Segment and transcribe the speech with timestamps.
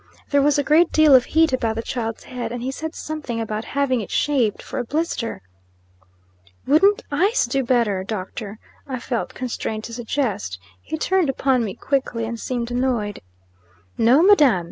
[0.31, 3.39] There was a great deal of heat about the child's head, and he said something
[3.39, 5.43] about having it shaved for a blister.
[6.65, 10.57] "Wouldn't ice do better, doctor?" I felt constrained to suggest.
[10.81, 13.21] He turned upon me quickly and seemed annoyed.
[13.95, 14.59] "No, madam!"